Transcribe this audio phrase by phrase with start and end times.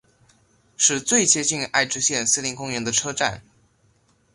[0.77, 3.43] 是最接近爱知县森林公园的车站。